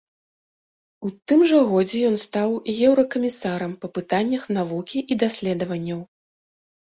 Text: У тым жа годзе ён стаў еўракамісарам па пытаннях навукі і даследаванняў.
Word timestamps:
У 1.07 1.11
тым 1.31 1.41
жа 1.49 1.59
годзе 1.73 1.99
ён 2.09 2.15
стаў 2.23 2.55
еўракамісарам 2.87 3.75
па 3.83 3.87
пытаннях 3.97 4.43
навукі 4.57 4.99
і 5.15 5.19
даследаванняў. 5.25 6.01